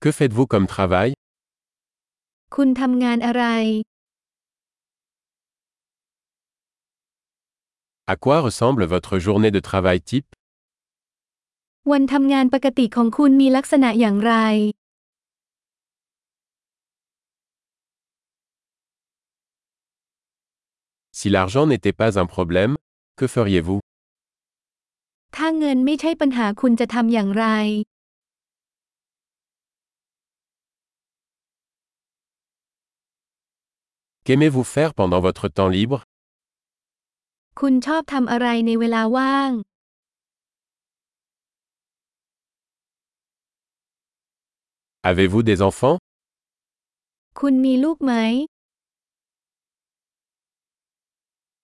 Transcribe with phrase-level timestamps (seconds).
[0.00, 1.10] Que faites-vous comme travail
[2.54, 3.44] คุณทำงานอะไร
[8.12, 10.30] À quoi ressemble votre journée de travail type
[11.90, 14.34] วันทำงานปกติของคุณมีลักษณะอย่างไร
[21.18, 22.72] Si l'argent n'était pas un problème,
[23.18, 23.80] que feriez-vous
[25.36, 27.46] ถ้าเงินไม่ใช่ปัญหาคุณจะทำอย่างไร
[34.27, 35.99] Qu'aimez-vous faire pendant votre temps libre
[37.59, 39.51] คุณชอบทำอะไรในเวลาว่าง
[45.09, 45.97] Avez-vous des enfants
[47.39, 48.13] คุณมีลูกไหม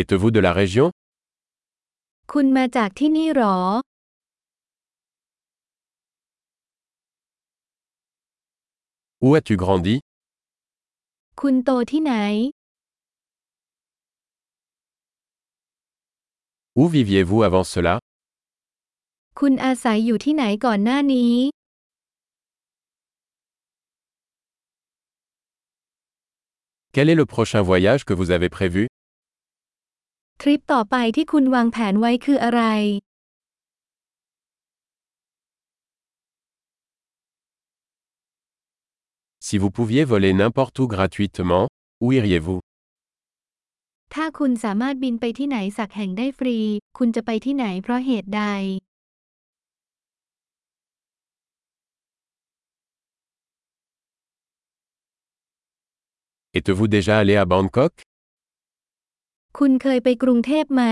[0.00, 0.86] Êtes-vous de la région
[2.32, 3.58] คุณมาจากที่นี่หรอ
[9.24, 9.94] Où as-tu grandi
[11.41, 12.13] คุณโตที่ไหน
[16.79, 17.95] Où viviez-vous avant cela
[19.39, 21.33] คุณอาศัยอยู่ที่ไหนก่อนหน้านี้
[26.93, 28.83] Quel est le prochain voyage que vous avez prévu
[30.41, 32.61] ทริปต่อไปที่คุณวางแผนไว้คืออะไร
[39.46, 41.66] Si vous pouviez voler n'importe où gratuitement,
[42.02, 42.60] où iriez-vous
[44.14, 46.58] ถ้าคุณสามารถบินไปที่ไหนสักแห่งได้ฟรี
[46.98, 48.42] คุณจะไปที่ไหนเพราะเหตุใด
[56.58, 57.92] Êtes-vous déjà allé à Bangkok
[59.58, 60.84] คุณเคยไปกรุงเทพไหม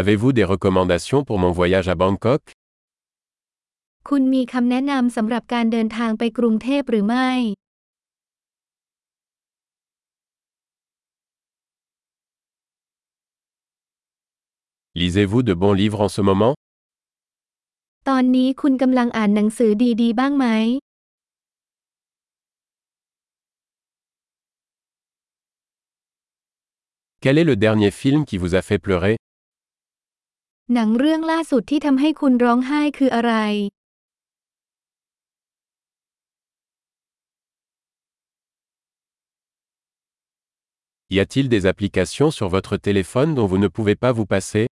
[0.00, 2.42] Avez-vous des recommandations pour mon voyage à Bangkok
[4.09, 7.29] คุณมีคำแนะนำสำหรับการเดินทางไปกรุงเทพหรือไม่
[14.99, 16.53] Lisez-vous de bons livres en ce moment
[18.09, 19.71] ตอนนี้คุณกำลังอ่านหนังสือ
[20.01, 20.45] ดีๆ บ้างไหม
[27.21, 29.15] Quel est le dernier film qui vous a fait pleurer
[30.73, 33.33] หนังเรื่องล่าสุดที่ทำให้คุณร้องไห้คืออะไร
[41.12, 44.66] Y a-t-il des applications sur votre téléphone dont vous ne pouvez pas vous passer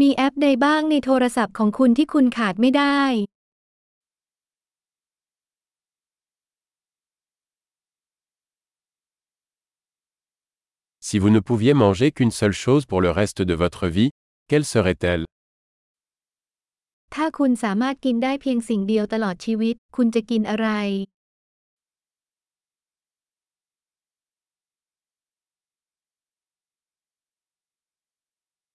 [0.00, 3.00] มีแอปใดบ้างในโทรศัพท์ของคุณที่คุณขาดไม่ได้
[11.08, 14.10] Si vous ne pouviez manger qu'une seule chose pour le reste de votre vie,
[14.50, 15.24] quelle serait-elle
[17.14, 20.68] ถ้าคุณสามารถกินได้เพียงสิ่งเดียวตลอดชีวิต คุณจะกินอะไร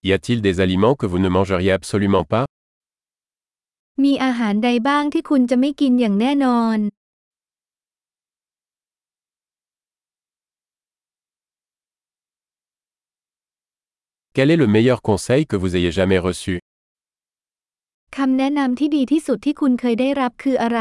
[0.04, 2.44] Y a-t-il des aliments que vous ne mangeriez absolument pas
[4.04, 6.78] มีอาหารใดบ้างที่คุณจะไม่กินอย่างแน่นอน
[14.34, 16.54] Quel est le meilleur conseil que vous ayez jamais reçu
[18.16, 20.80] คำแนะนำที่ดีที่สุดที่คุณเคยได้รับคืออะไร